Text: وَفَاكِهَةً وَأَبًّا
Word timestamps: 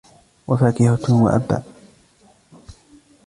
وَفَاكِهَةً 0.47 0.99
وَأَبًّا 1.23 1.63